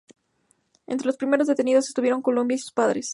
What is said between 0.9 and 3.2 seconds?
los primeros detenidos estuvieron Columba y sus padres.